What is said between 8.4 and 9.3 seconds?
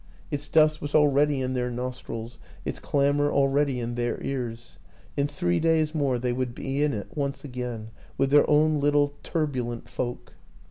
own little